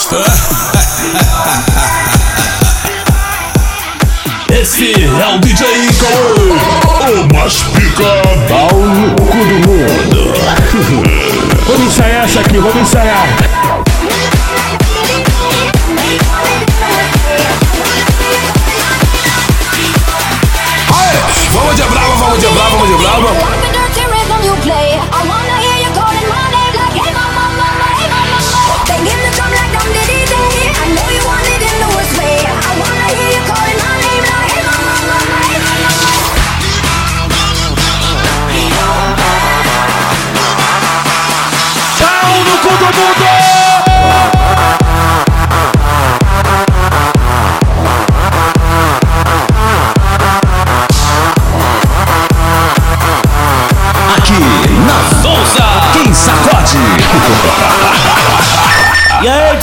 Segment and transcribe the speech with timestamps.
[0.00, 0.24] gosta.
[4.50, 5.66] Esse é o DJ
[5.98, 10.34] Cauê, o mais pica pau no cu do mundo.
[11.66, 13.49] Vamos ensaiar essa aqui, vamos ensaiar.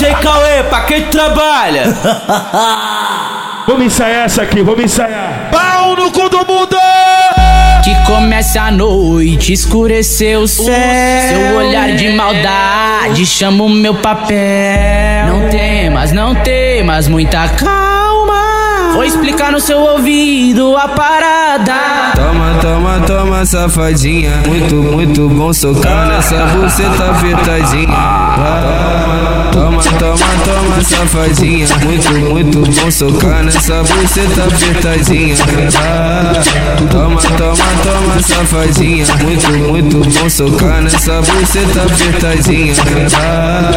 [0.00, 0.14] E aí, J.
[0.16, 1.84] Cauê, pra quem trabalha?
[3.66, 5.48] Vamos ensaiar essa aqui, vamos ensaiar.
[5.50, 6.76] Pau no cu do mundo!
[7.82, 10.66] Que comece a noite, escureceu o céu.
[10.66, 14.36] Seu olhar de maldade chama o meu papel.
[15.26, 18.92] Não temas, não temas, muita calma.
[18.94, 21.74] Vou explicar no seu ouvido a parada.
[22.14, 24.42] Toma, toma, toma, safadinha.
[24.46, 27.88] Muito, muito bom socar nessa buceta apertadinha.
[27.90, 29.25] Ah,
[29.98, 31.66] Toma, toma, toma, safadinha.
[31.84, 35.34] Muito, muito bom socar nessa buceta apertadinha.
[35.78, 36.32] Ah,
[36.90, 39.06] Toma, toma, toma, safadinha.
[39.22, 42.74] Muito, muito bom socar nessa buceta apertadinha.
[43.18, 43.70] Ah,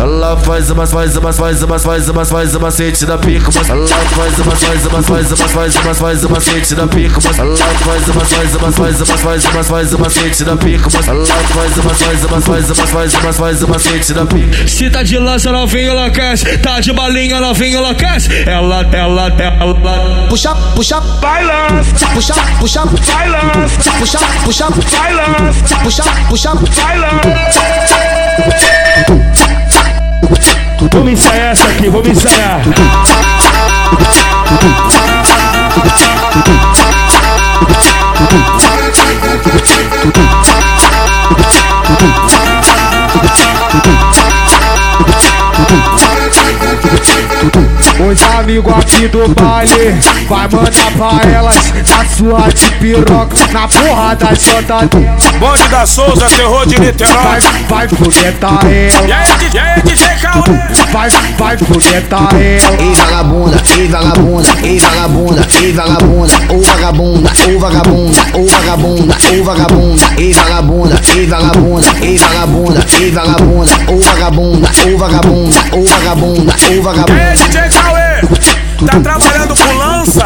[0.00, 3.68] Ela faz umas, faz umas, faz umas, faz umas, faz umas sete da pica, mas
[3.68, 7.38] ela faz umas, faz umas, faz umas, faz umas, faz umas sete da pica, mas
[7.38, 11.06] ela faz umas, faz umas, faz umas, faz umas, faz umas sete da pica, mas
[11.06, 14.66] ela faz umas, faz umas, faz umas, faz umas, faz umas sete da pica.
[14.68, 16.58] Se tá de lança, novinho enlouquece.
[16.58, 18.28] Tá de balinha, novinho enlouquece.
[18.46, 20.26] Ela, ela, ela.
[20.28, 26.54] puxa, puxa, Vai lança, puxa, puxa, vai lança, puxa, puxa, vai lança, puxa, puxa.
[26.54, 27.60] vai lança.
[30.92, 32.60] Vamos ensaiar essa aqui, vamos ensaiar.
[48.50, 49.94] Os amigos aqui do baile.
[50.28, 54.88] Vai mandar pra elas Na sua de piroca Na porrada chota
[55.38, 57.40] Bonde da Souza, terror de Niterói.
[57.68, 60.92] Vai, vai foguetar ela E aí, DJ, DJ Cauê?
[60.92, 67.58] Vai, vai foguetar ela Ei vagabunda, ei vagabunda, ei vagabunda, ei vagabunda, ô vagabunda, ô
[67.58, 74.70] vagabunda, ô vagabunda, ô vagabunda, ei vagabunda, ei vagabunda, ei vagabunda, ei vagabunda, ô vagabunda,
[74.84, 77.34] ô vagabunda, ô vagabunda, ô E aí, vagabunda.
[77.34, 77.99] DJ Cauê?
[78.86, 80.24] Tá trabalhando com lança?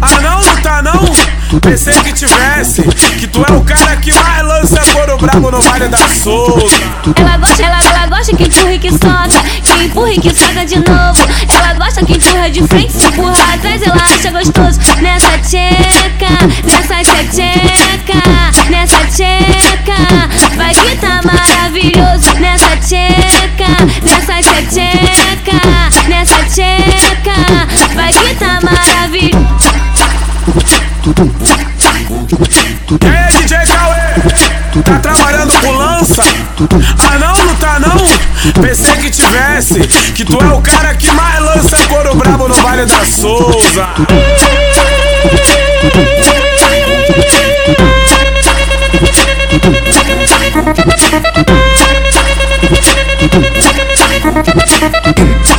[0.00, 1.60] Ah não, tá não?
[1.60, 2.82] Pensei que tivesse
[3.18, 6.76] Que tu é o cara que mais lança couro brabo no Vale da Souza
[7.16, 10.64] Ela gosta, ela, ela gosta que empurra e que soca, que empurra e que soca
[10.64, 11.28] de novo.
[11.48, 14.80] Ela gosta que empurra de frente, se empurra atrás, ela acha gostoso.
[15.00, 16.28] Nessa tcheca,
[16.64, 22.34] nessa tcheca, nessa tcheca, vai que tá maravilhoso.
[22.38, 23.66] Nessa tcheca,
[24.02, 24.21] nessa
[31.22, 31.28] Aí,
[33.36, 34.82] DJ Cauê?
[34.82, 36.24] Tá trabalhando com lança?
[36.98, 38.52] Ah não, não tá não?
[38.60, 39.78] Pensei que tivesse
[40.14, 43.88] Que tu é o cara que mais lança couro brabo no Vale da Souza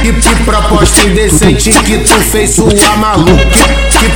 [0.02, 3.32] Que, que proposta indecente que tu fez sua maluca
[4.00, 4.10] Que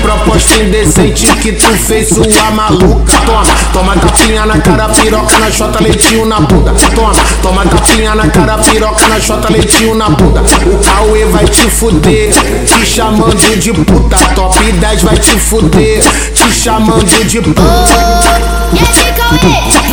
[0.63, 3.13] indecente que tu fez sua maluca.
[3.25, 3.43] Toma,
[3.73, 6.73] toma tapinha na cara, piroca na chota, leitinho na bunda.
[6.95, 7.11] Toma,
[7.41, 10.41] toma tapinha na cara, piroca na chota, leitinho na bunda.
[10.41, 12.31] O Cauê vai te fuder,
[12.65, 14.17] te chamando de puta.
[14.35, 16.03] Top 10 vai te fuder,
[16.33, 17.61] te chamando de puta.
[18.73, 19.86] E aí, Cauê?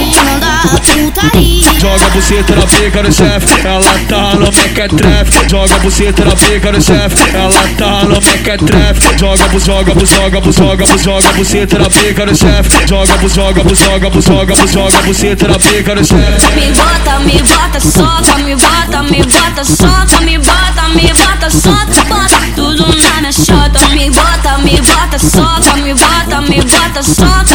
[1.95, 5.49] Joga buceta na pica no chefe, ela tá no mequetrefe.
[5.49, 9.17] Joga buceta na pica no chefe, ela tá no mequetrefe.
[9.17, 12.87] Joga bu, joga bu, joga bu, joga bu, joga buceta na pica no chefe.
[12.89, 16.55] Joga bu, joga bu, joga bu, joga bu, joga buceta na pica no chefe.
[16.57, 22.05] Me bota, me bota, soca, me bota, me bota, soca, me bota, me bota, soca,
[22.09, 23.89] bota tudo na minha chota.
[23.95, 27.54] Me bota, me bota, soca, me bota, me bota, soca,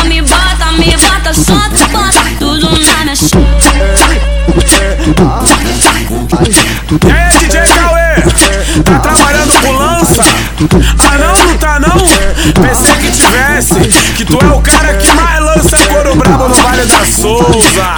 [12.62, 13.80] Pensei que tivesse,
[14.16, 17.96] que tu é o cara que mais lança couro brabo no Vale da Souza.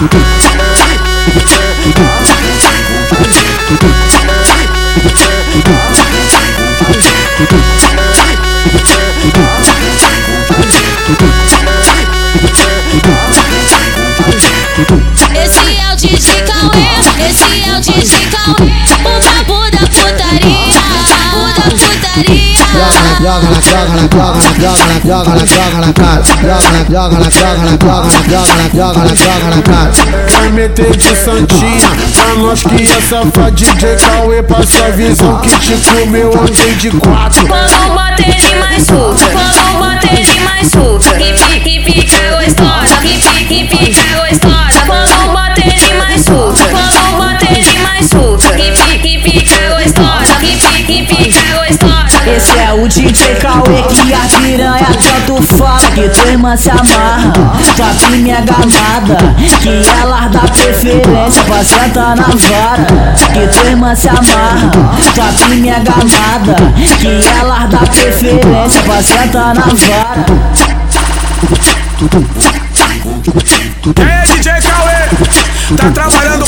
[15.33, 18.90] Esse é o DJ Cauê, esse é o DJ Cauê.
[30.37, 35.49] Vai meter de santinha Pra nós que é safado DJ Cauê Passa a visão que
[35.59, 41.17] te comeu andei de quatro Quando bota ele mais suca, quando bota ele mais suca.
[41.17, 43.95] Que fica, que que que.
[44.85, 48.55] Quando bota ele mais suca, quando bota ele mais suca.
[48.55, 50.30] Que fica, que fica gostosa,
[52.35, 57.33] Esse é o DJ Cauê que a piranha tanto fala Que tua irmã se amarra,
[57.75, 63.95] tua prima é gamada Que elas dá preferência pra sentar na vara Que tua irmã
[63.95, 64.71] se amarra,
[65.13, 66.55] tua prima é gamada
[66.99, 70.25] Que elas dá preferência pra sentar na vara
[73.97, 75.01] aí, DJ Cauê?
[75.77, 76.40] Tá trabalhando com?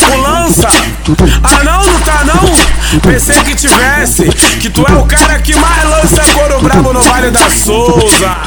[1.42, 3.00] Ah não, não tá não?
[3.00, 4.24] Pensei que tivesse,
[4.58, 8.38] que tu é o cara que mais lança couro brabo no Vale da Souza.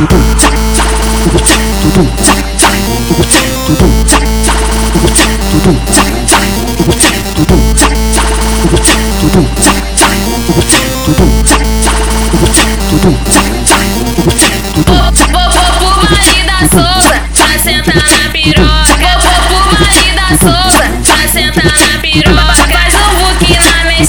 [14.87, 18.76] Vou, vou, vou pro Vale da Souza, pra sentar na piroca.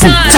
[0.09, 0.38] Na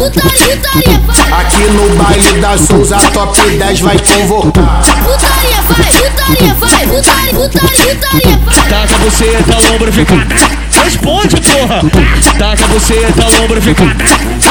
[0.00, 0.56] putaria,
[1.06, 1.40] vai.
[1.40, 7.96] Aqui no baile da Souza Top 10 vai convocar Putaria vai, putaria vai, putaria, putaria,
[7.96, 8.68] putaria vai.
[8.70, 10.34] Taca você tá lombrificada.
[10.82, 11.82] Responde, porra.
[12.38, 14.04] Taca você tá lombrificada.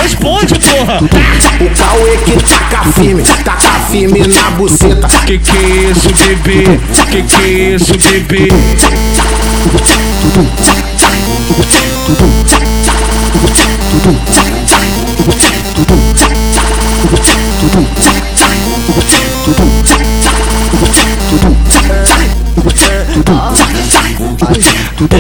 [0.04, 1.00] Responde, porra.
[1.00, 6.80] O Cauê que taca firme, taca firme na buceta Que que é isso, bebê?
[7.10, 8.50] Que que é isso, bebê?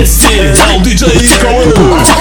[0.01, 1.07] Esse é o DJ
[1.39, 2.18] Cauê,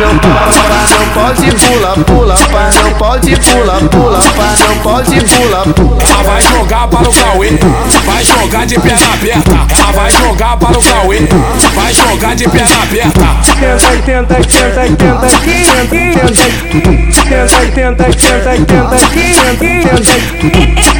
[0.00, 5.62] não, pai não, pode pula, pula, pai não pode pula, pula, pai não pode pula,
[5.74, 5.98] pula.
[6.02, 7.50] Ela vai jogar para o Cauê,
[8.06, 9.52] vai jogar de perna aberta.
[9.52, 11.18] Ela vai jogar para o Cauê,
[11.74, 13.26] vai jogar de perna aberta.
[13.60, 15.60] Tenta, tenta, tenta, tenta tenta.
[17.28, 19.36] Tenta, tenta, tenta, tenta tenta aqui.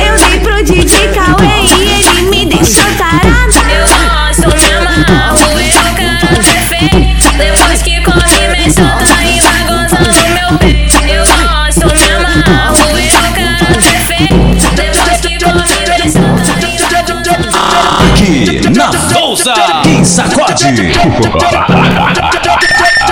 [0.05, 1.47] Eu dei pro DJ Cauê
[1.79, 3.70] e ele me deixou tarada.
[20.61, 20.93] Sacode?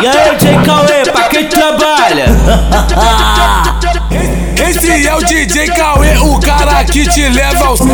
[0.01, 2.27] E aí, DJ Cauê, pra quem trabalha?
[4.69, 7.87] Esse é o DJ Cauê, o cara que te leva ao céu.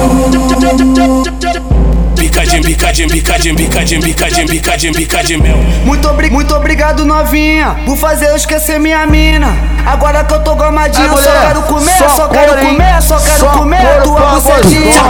[2.16, 5.56] Bicadinho, bicadinho, bicadinho, bicadinho, bicadinho, bicadinho, bicadinho, meu.
[5.84, 9.56] Muito, obri muito obrigado, novinha, por fazer eu esquecer minha mina.
[9.86, 13.46] Agora que eu tô gamadinho, Vai, só quero comer, só só, quero comer, só quero
[13.50, 15.03] comer tua bucetinha.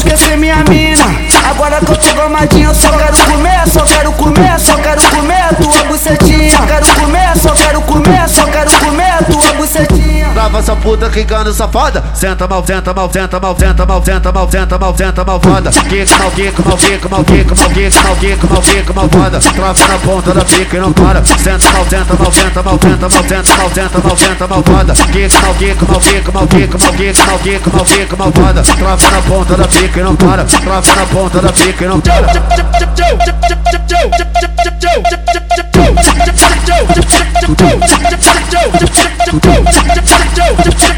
[0.00, 0.89] Esquecer minha mina.
[11.10, 12.02] Quicando safada.
[12.14, 15.70] Senta mal, senta mal, senta mal, senta mal, senta mal, senta mal, senta mal, foda.
[15.70, 19.40] Quica mal, quica mal, quica mal, quica mal, quica mal, quica mal, quica mal, foda.
[19.40, 21.24] Trava na ponta da pica e não para.
[21.24, 24.94] Senta mal, senta mal, senta mal, senta mal, senta mal, senta mal, senta mal, foda.
[24.94, 28.62] Quica mal, quica mal, quica mal, quica mal, quica mal, quica mal, quica mal, foda.
[28.62, 30.44] Trava na ponta da pica e não para.
[30.44, 32.20] Trava na ponta da pica e não para.